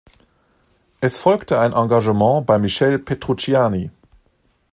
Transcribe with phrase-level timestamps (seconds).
[0.99, 3.91] Es folgte ein Engagement bei Michel Petrucciani.